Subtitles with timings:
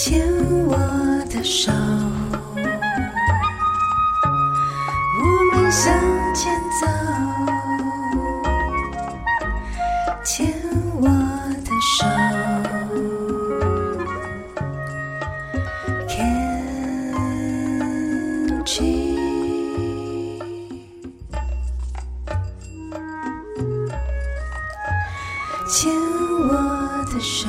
[0.00, 0.24] 牵
[0.68, 0.76] 我
[1.28, 1.72] 的手，
[5.18, 5.92] 我们向
[6.32, 6.86] 前走。
[10.24, 10.54] 牵
[11.00, 11.08] 我
[11.64, 12.06] 的手
[16.06, 17.02] ，Can't
[18.80, 19.18] you？
[25.68, 25.90] 牵
[26.48, 26.50] 我
[27.12, 27.48] 的手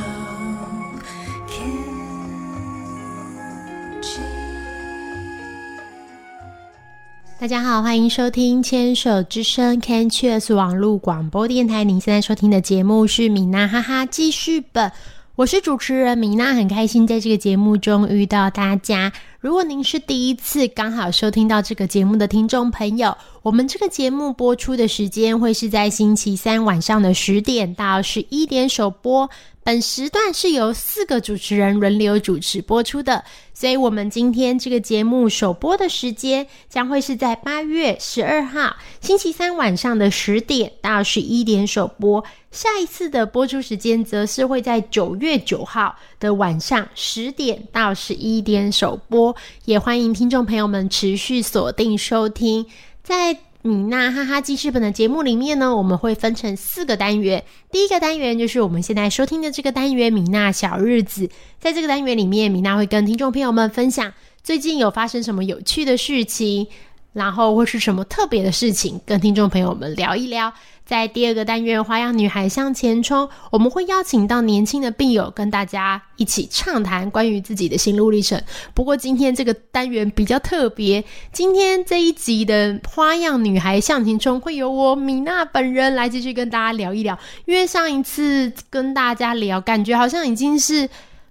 [7.40, 11.86] 大家好，欢迎收听牵手之声 Can Cheers 网络广播电台。
[11.86, 14.92] 您现在收听的节目是米娜哈哈记事本，
[15.38, 19.14] 我是主持人米娜，很开心在这个节目中遇到大家。
[19.40, 29.30] 如果您是第一次刚好收听到这个节目的听众朋友，我们这个节目播出的时间会是在星期三晚上的十点到十一点首播。
[29.64, 42.24] 本时段是由四个主持人轮流主持播出的，所以我们今天这个节目首播的时间将会是在八月十二号星期三晚上的十点到十一点首播。
[42.52, 52.66] 下一次的播出时间则是会在九月九号的晚上十点到十一点首播，也欢迎听众朋友们持续锁定收听。
[53.04, 57.44] 在米娜哈哈记事本的节目里面呢，我们会分成四个单元。
[57.70, 61.30] 第一个单元就是我们现在收听的这个单元——米娜小日子。
[61.60, 66.68] 在这个单元里面，米娜会跟听众朋友们分享最近有发生什么有趣的事情，
[67.14, 70.54] 然后或是什么特别的事情，跟听众朋友们聊一聊。
[70.86, 78.42] 在第二个单元《花样女孩向前冲》，我们会邀请到年轻的病友跟大家一起畅谈关于自己的心路历程。
[78.74, 87.16] 不过今天这个单元比较特别，今天这一集的《花样女孩向前冲》会由我米娜本人来继续跟大家聊一聊。
[87.46, 90.90] 因为上一次跟大家聊，感觉好像已经是。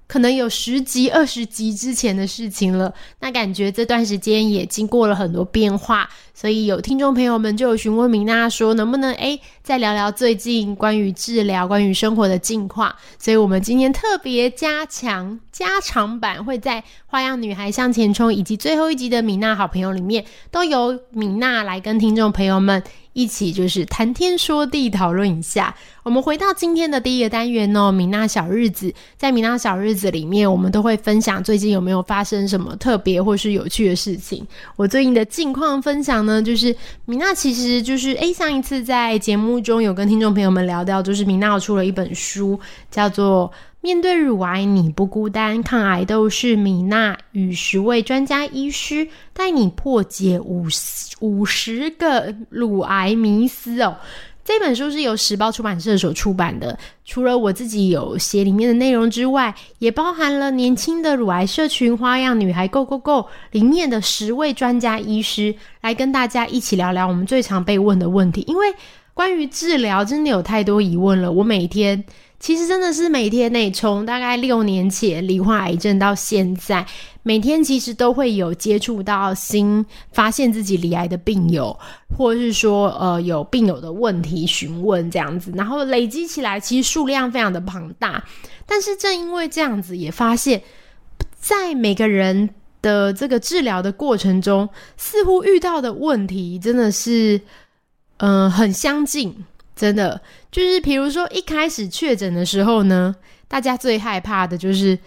[0.08, 12.92] 可能有十集、二十集之前的事情了，那感觉这段时间也经过了很多变化，所以有听众朋友们就有询问米娜说，能不能诶再聊聊最近关于治疗、关于生活的近况？
[13.18, 22.82] 所以我们今天特别加强加长版，会在《花样女孩向前冲》以及最后一集的米娜好朋友里面，都由米娜来跟听众朋友们。
[23.18, 25.74] 一起就是谈天说地，讨论一下。
[26.04, 28.94] 我们回到今天的第一个单元哦，米娜小日子。
[29.16, 34.46] 在米娜小日子里面，我们都会分享最近有没有发生什么特别或是有趣的事情。
[34.76, 36.72] 我最近的近况分享呢，就是
[37.06, 42.56] 米娜其实就是诶，上一次在节目中有跟听众朋友们聊到，就是米娜出了一本书，
[42.88, 43.50] 叫做。
[43.80, 45.62] 面对乳癌，你不孤单。
[45.62, 53.96] 抗癌斗士米娜与十位专家医师带你破解五十五十个乳癌迷思哦。
[54.44, 56.76] 这本书是由时报出版社所出版的。
[57.04, 68.42] 除了我自己有写里面的内容之外，也包含了年轻的乳癌社群花样女孩 Go Go Go 里面的十位专家医师来跟大家一起聊聊我们最常被问的问题。
[68.48, 68.74] 因为
[69.14, 71.30] 关于治疗，真的有太多疑问了。
[71.30, 72.04] 我每天。
[72.40, 76.86] 其实真的是每天内，从大概六年前罹患癌症到现在，
[77.24, 81.76] 每天其实都会有接触到新发现自己罹癌的病友，
[82.16, 88.22] 或者是说呃有病友的问题询问这样子，然后累积起来，其实数量非常的庞大。
[88.64, 90.62] 但是正因为这样子，也发现，
[91.40, 92.48] 在每个人
[92.80, 97.40] 的这个治疗的过程中，似乎遇到的问题真的是，
[98.18, 99.44] 嗯，很相近。
[99.78, 103.14] 真的就是，比如说一开始确诊的时候呢，
[103.46, 104.98] 大家最害怕的就是，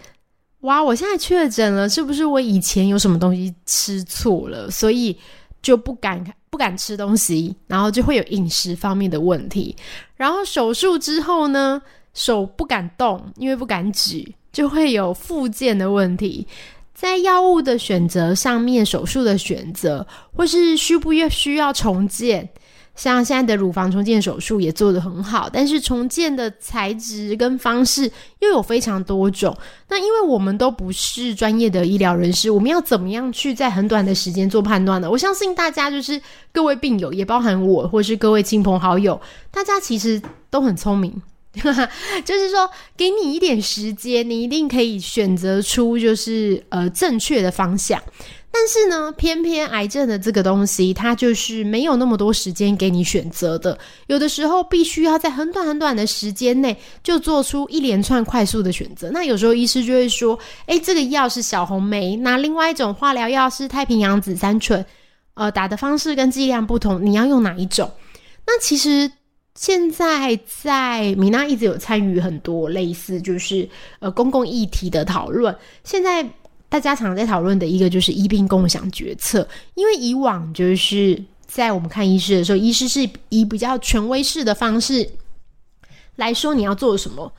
[0.60, 5.14] 哇，我现在确诊了，是不是我以前有什么东西吃错了，所以
[5.60, 9.76] 就不敢不敢吃东西，然后就会有饮食方面的问题。
[10.16, 11.82] 然后手术之后呢，
[12.14, 16.46] 手不敢动，因为不敢举，就会有复健的问题。
[16.94, 22.48] 在药物的选择上面，手术的选择，或是需不需要重建。
[22.94, 28.10] 像现在的乳房重建手术也做得很好，但是重建的材质跟方式
[28.40, 29.56] 又有非常多种。
[29.88, 35.10] 那因为我们都不是专业的医疗人士，我们要怎么样去在很短的时间做判断呢？
[35.10, 36.20] 我相信大家就是
[36.52, 41.20] 各位病友，也包含我，或是各位亲朋好友，大家其实都很聪明，
[41.54, 48.00] 就是说给你一点时间，你一定可以选择出就是呃正确的方向。
[48.54, 53.76] 但是呢，偏偏癌症的这个东西，它就是没有那么多时间给你选择的。
[54.08, 59.10] 有的时候必须要在很短很短的时间内就做出一连串快速的选择。
[59.10, 64.84] 那有时候医师就会说：“诶，这个药是小红莓，那另外一种化疗药是太平洋紫杉醇，
[65.32, 67.90] 呃，打的方式跟剂量不同，你要用哪一种？”
[68.46, 69.10] 那其实
[69.54, 73.66] 现在在米娜一直有参与很多类似就是
[74.00, 75.56] 呃公共议题的讨论。
[75.84, 76.28] 现在
[76.72, 85.06] 大家常在讨论的一个就是医病共享决策，因为以往就是在我们看医师的时候，医师是以比较权威式的方式
[86.16, 87.30] 来说你要做什么。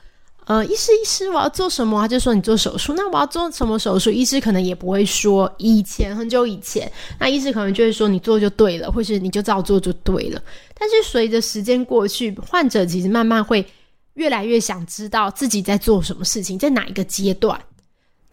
[0.44, 2.00] 呃，医师医师，我要做什么？
[2.00, 2.94] 他就说你做手术。
[2.94, 4.08] 那我要做什么手术？
[4.08, 5.52] 医师可能也不会说。
[5.58, 6.88] 以前很久以前，
[7.18, 10.40] 那医师可能就会说你做就对了，或是你就照做就对了。
[10.78, 13.66] 但是随着时间过去，患者其实慢慢会
[14.12, 17.60] 越来越想知道自己在做什么事情，在哪一个阶段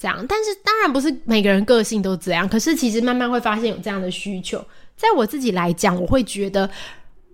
[0.02, 0.26] 这样。
[0.28, 4.58] 但是当然不是每个人个性都这样，可是其实慢慢会发现有这样的需求。
[4.98, 6.68] 在我自己来讲，我会觉得。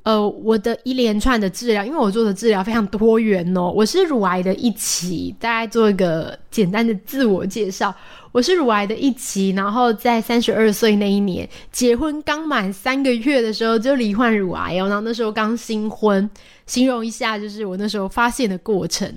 [0.03, 3.69] 呃，我的一连串的治疗，因为我做的治疗非常多元哦。
[3.69, 7.93] 我是乳癌的一期，大概做一个简单的自我介绍。
[8.31, 14.87] 我是乳癌的一期，然后在三十二岁那一年，结婚刚满三个月的时候就罹患乳癌哦。
[14.87, 16.29] 然后那时候刚新婚，
[16.65, 19.13] 形容一下，就是我那时候发现的过程。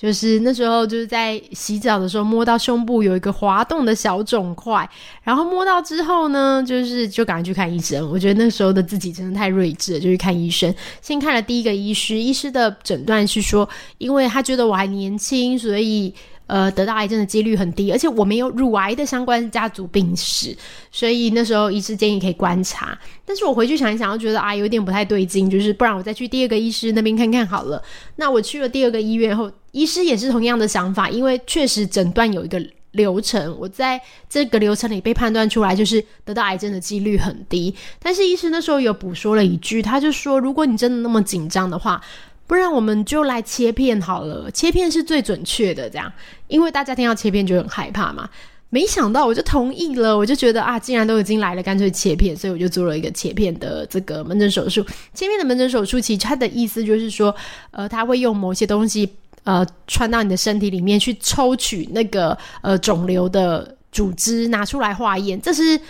[0.00, 4.88] 就是那时候，就是在洗澡的时候摸到胸部有一个滑动的小肿块，
[5.22, 8.10] 然后摸到之后呢，就是就赶快去看医生。
[8.10, 10.74] 我觉得那时候的自己真的太睿智了，就去看医生。
[11.02, 13.68] 先看了第一个医师，医师的诊断是说，
[13.98, 16.14] 因为他觉得我还年轻，所以。
[16.50, 20.56] 呃，得到癌症的几率很低，而且我没有乳癌的相关家族病史，
[20.90, 22.98] 所以那时候医师建议可以观察。
[23.24, 27.80] 但是我回去想一想，又觉得啊，有点不太对劲，就是不然我再去第二个医师那边看看好了。
[28.16, 32.60] 那我去了第二个医院后，医师也是同样的想法，因为确实诊断有一个
[32.90, 37.72] 流程，我在这个流程里被判断出来就是得到癌症的几率很低。
[38.02, 42.02] 但是医师那时候有补说了一句，他就说，如果你真的那么紧张的话。
[42.50, 46.12] 不然我们就来切片好了，切片是最准确的，这样，
[46.48, 48.28] 因为大家听到切片就很害怕嘛。
[48.70, 54.84] 没想到我就同意了，我就觉得啊，既然都已经来了，干脆切片，所以我就做了一个切片的这个门诊手术。
[55.14, 57.32] 切片的门诊手术，其实它的意思就是说，
[57.70, 59.08] 呃，他会用某些东西，
[59.44, 65.80] 呃，穿到你的身体里面去抽取那个呃肿瘤的组织，拿出来化验，这是。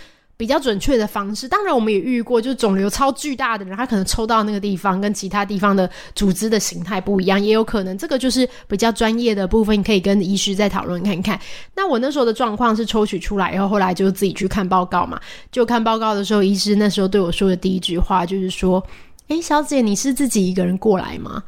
[0.41, 11.39] 比较准确的方式，当然我们也遇过，就肿瘤超巨大的人，他可能抽到那个地方跟其他地方的组织的形态不一样，也有可能这个就是比较专业的部分，你可以跟医师再讨论看看。
[11.75, 15.21] 那我那时候的状况是抽取出来以后，后来就自己去看报告嘛。
[15.51, 18.83] 就看报告的时候，医师那时候对我说的第一句话就是说
[19.29, 21.43] ：“诶，小姐，你是自己一个人过来吗？”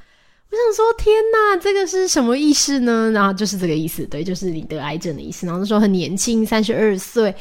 [0.53, 5.47] 我想说：“天哪，这个是什么意思呢？”然后就是这个意思，对，就是你得癌症的意思。
[5.47, 7.33] 然后那时候很年轻，三十二岁。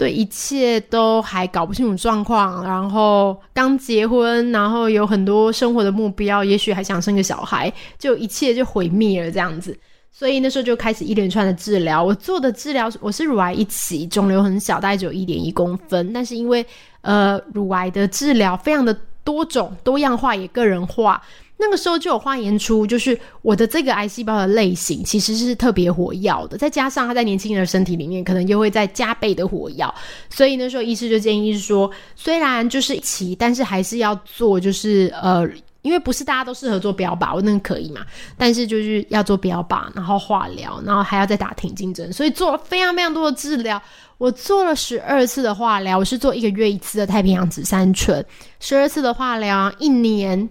[0.00, 9.78] 对一切都还搞不清楚状况，然后刚结婚，然后有很多生活的目标，也许还想生个小孩，就一切就毁灭了这样子。
[10.10, 12.02] 所以那时候就开始一连串的治疗。
[12.02, 16.64] 我做的治疗，我是乳癌一期，肿瘤很小，大概只有一点一公分，但是因为
[17.02, 21.20] 呃乳癌的治疗非常的多种多样化，也个人化。
[21.60, 29.94] 那个时候就有化验出，就是我的这个癌细胞的类型其实是特别活跃的，再加上它在年轻人的身体里面可能又会再加倍的活跃，
[30.30, 35.46] 所以那时候医师就建议说，虽然就是期，但是还是要做，就是呃，
[35.82, 38.00] 因为不是大家都适合做标靶，我那个可以嘛，
[38.38, 43.80] 但是就是要做标靶，然后化疗，然后还要再打挺进针，所以做了非常非常多的治疗。
[44.16, 48.24] 我做了十二次的化疗，我是做一个月一次的太平洋紫杉醇，
[48.60, 50.48] 十二次的化疗，一年。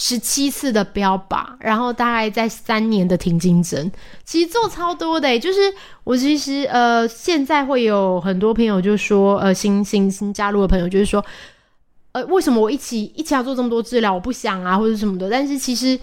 [0.00, 3.90] 十七次的标靶，然后大概在三年的停经针，
[4.24, 5.36] 其实做超多的。
[5.38, 5.58] 就是
[6.04, 11.24] 我其实呃，现在会有很多朋友就说，呃，新新新加入的朋友就是说，
[12.12, 14.14] 呃，为什么我一起一起要做这么多治疗？
[14.14, 15.28] 我不想啊，或者什么的。
[15.28, 15.98] 但是其实。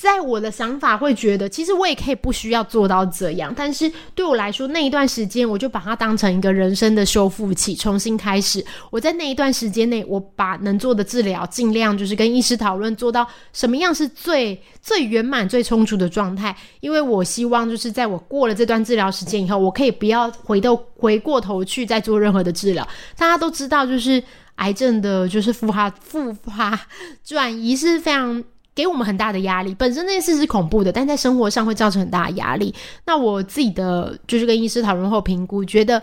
[0.00, 8.64] 在我的想法会觉得，其实我也可以不需要做到这样，但是对我来说，那一段时间我就把它当成一个人生的修复期，重新开始。
[8.90, 16.56] 我在那一段时间内，我把能做的治疗尽量就是跟医师讨论，做到什么样是最最圆满、最充足的状态。
[16.78, 22.86] 因为我希望就是在我过了这段治疗时间以后，我可以不要回头回过头去再做任何的治疗。
[23.16, 24.22] 大家都知道，就是
[24.56, 26.78] 癌症的，就是复发复发
[27.24, 28.44] 转移是非常。
[28.78, 32.72] 给我们很大的压力，本身那件事是恐怖的，但在生活上会造成很大的压力。
[33.04, 36.00] 那我自己的就是跟医师讨论后评估，觉得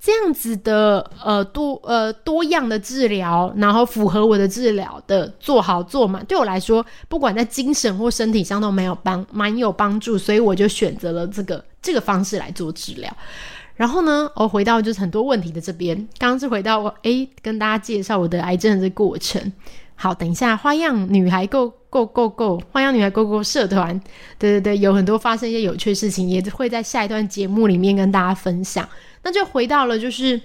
[0.00, 13.16] 这样子的呃多呃多样的治疗，然后符合我的治疗的做好做满，对我来说，不管在精神或身体上都没有帮蛮有帮助，所以我就选择了这个这个方式来做治疗。
[13.76, 19.52] 然后呢，我回到就是很多问题的这边，刚刚是回到我诶，跟大家介绍我的癌症的这过程。
[20.02, 23.96] 好，等一下，花样女孩 Go Go Go Go，花样女孩 Go Go 社团，
[24.36, 28.88] 对对对，有很多发生一些有趣的事情，也会在下一段节目里面跟大家分享。
[29.22, 30.40] 那就回到了，就是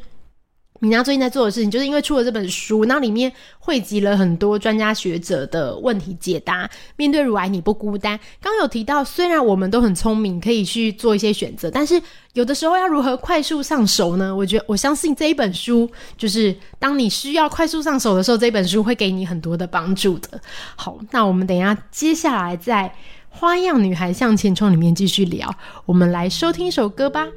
[0.79, 6.69] 米娜最近在做的事情，就是因为出了这本书，那里面汇集了很多专家学者的问题解答。
[6.95, 8.19] 面对乳癌，你不孤单。
[8.41, 12.01] 刚有提到，虽然我们都很聪明，可以去做一些选择，但是
[12.33, 14.35] 有的时候要如何快速上手呢？
[14.35, 20.39] 我觉得，我相信这一本书，就是当你需要快速上手的时候，这本书会给你很多的帮助的。
[20.75, 22.93] 好，那我们等一下接下来在
[23.39, 25.53] 《花样女孩向前冲》里面继续聊。
[25.85, 27.27] 我们来收听一首歌吧。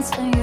[0.00, 0.39] 晚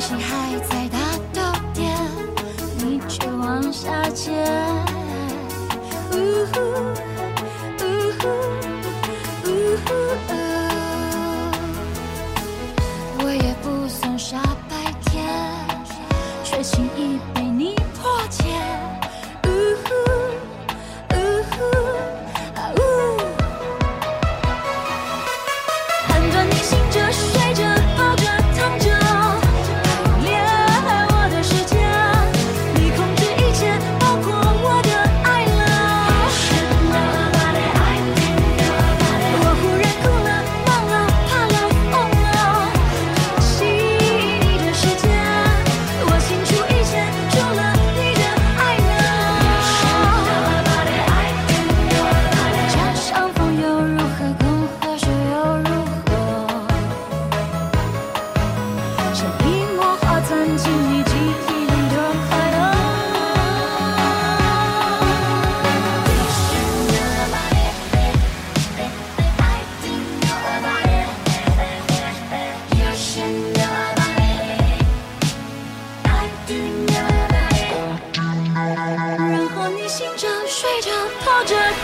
[0.00, 0.77] 心还在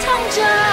[0.00, 0.63] 藏着。